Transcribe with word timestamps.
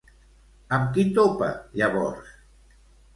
Amb 0.77 0.87
qui 0.95 1.03
topa 1.17 1.49
llavors? 1.81 2.33